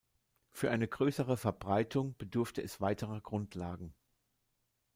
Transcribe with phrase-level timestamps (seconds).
[0.49, 3.93] Für eine größere Verbreitung bedurfte es weiterer Grundlagen.